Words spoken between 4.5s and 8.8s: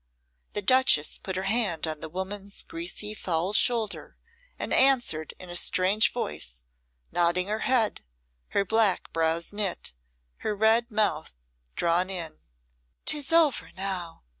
and answered in a strange voice, nodding her head, her